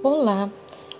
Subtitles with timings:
[0.00, 0.48] Olá,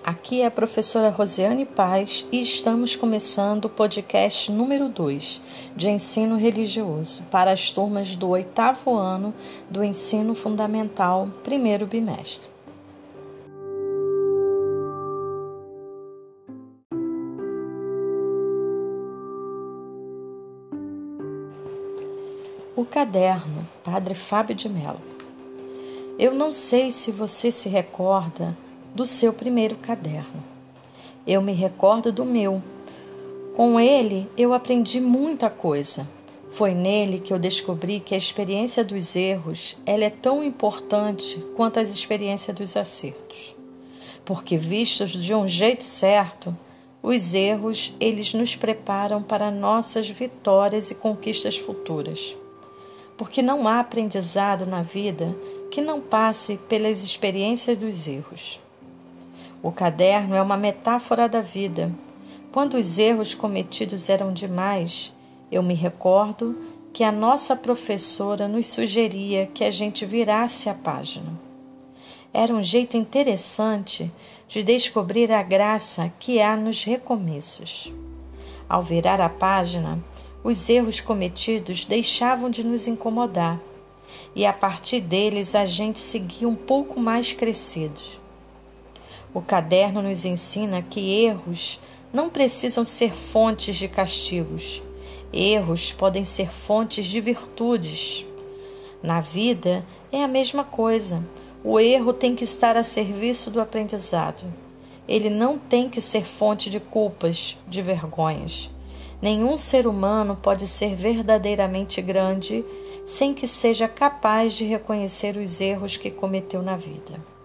[0.02, 5.40] aqui é a professora Rosiane Paz e estamos começando o podcast número 2
[5.76, 9.32] de ensino religioso para as turmas do oitavo ano
[9.70, 12.48] do ensino fundamental, primeiro bimestre.
[22.74, 25.00] O caderno, Padre Fábio de Mello.
[26.18, 28.56] Eu não sei se você se recorda
[28.98, 30.42] do seu primeiro caderno.
[31.24, 32.60] Eu me recordo do meu.
[33.54, 36.04] Com ele eu aprendi muita coisa.
[36.50, 41.78] Foi nele que eu descobri que a experiência dos erros ela é tão importante quanto
[41.78, 43.54] a experiência dos acertos.
[44.24, 46.52] Porque vistos de um jeito certo,
[47.00, 52.34] os erros eles nos preparam para nossas vitórias e conquistas futuras.
[53.16, 55.32] Porque não há aprendizado na vida
[55.70, 58.58] que não passe pelas experiências dos erros.
[59.60, 61.90] O caderno é uma metáfora da vida.
[62.52, 65.12] Quando os erros cometidos eram demais,
[65.50, 66.56] eu me recordo
[66.92, 71.32] que a nossa professora nos sugeria que a gente virasse a página.
[72.32, 74.10] Era um jeito interessante
[74.48, 77.92] de descobrir a graça que há nos recomeços.
[78.68, 79.98] Ao virar a página,
[80.44, 83.60] os erros cometidos deixavam de nos incomodar
[84.36, 88.18] e a partir deles a gente seguia um pouco mais crescidos.
[89.34, 91.78] O caderno nos ensina que erros
[92.12, 94.82] não precisam ser fontes de castigos.
[95.32, 98.24] Erros podem ser fontes de virtudes.
[99.02, 101.22] Na vida é a mesma coisa.
[101.62, 104.44] O erro tem que estar a serviço do aprendizado.
[105.06, 108.70] Ele não tem que ser fonte de culpas, de vergonhas.
[109.20, 112.64] Nenhum ser humano pode ser verdadeiramente grande
[113.04, 117.37] sem que seja capaz de reconhecer os erros que cometeu na vida.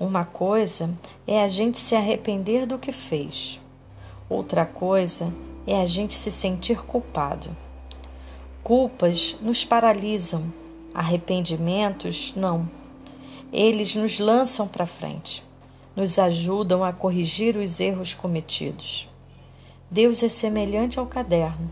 [0.00, 0.88] Uma coisa
[1.26, 3.60] é a gente se arrepender do que fez,
[4.30, 5.32] outra coisa
[5.66, 7.50] é a gente se sentir culpado.
[8.62, 10.44] Culpas nos paralisam,
[10.94, 12.70] arrependimentos não.
[13.52, 15.42] Eles nos lançam para frente,
[15.96, 19.08] nos ajudam a corrigir os erros cometidos.
[19.90, 21.68] Deus é semelhante ao caderno.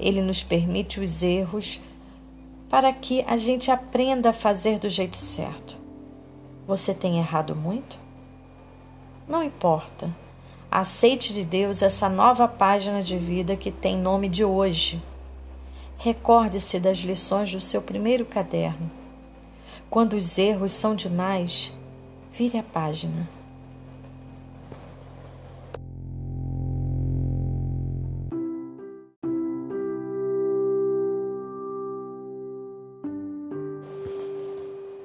[0.00, 1.78] Ele nos permite os erros
[2.68, 5.79] para que a gente aprenda a fazer do jeito certo.
[6.70, 7.98] Você tem errado muito?
[9.26, 10.08] Não importa.
[10.70, 15.02] Aceite de Deus essa nova página de vida que tem nome de hoje.
[15.98, 18.88] Recorde-se das lições do seu primeiro caderno.
[19.90, 21.72] Quando os erros são demais,
[22.30, 23.28] vire a página.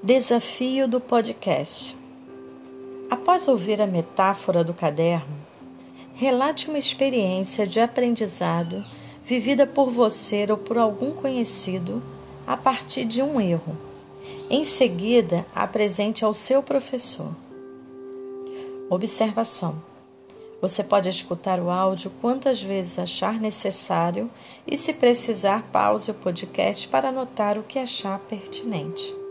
[0.05, 1.97] Desafio do podcast.
[3.09, 5.35] Após ouvir a metáfora do caderno,
[6.13, 8.85] relate uma experiência de aprendizado
[9.25, 12.03] vivida por você ou por algum conhecido
[12.45, 13.75] a partir de um erro.
[14.47, 17.35] Em seguida, apresente ao seu professor.
[18.87, 19.81] Observação:
[20.61, 24.29] Você pode escutar o áudio quantas vezes achar necessário
[24.67, 29.24] e, se precisar, pause o podcast para anotar o que achar pertinente.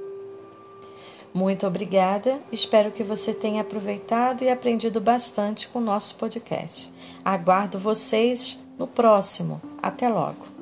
[1.34, 6.89] Muito obrigada, espero que você tenha aproveitado e aprendido bastante com o nosso podcast.
[7.25, 9.61] Aguardo vocês no próximo.
[9.83, 10.54] Até logo!